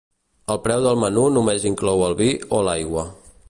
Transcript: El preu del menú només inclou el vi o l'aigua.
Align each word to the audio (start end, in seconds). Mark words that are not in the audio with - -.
El 0.53 0.59
preu 0.63 0.81
del 0.85 0.97
menú 1.03 1.25
només 1.37 1.67
inclou 1.73 2.01
el 2.09 2.17
vi 2.23 2.31
o 2.59 2.63
l'aigua. 2.69 3.09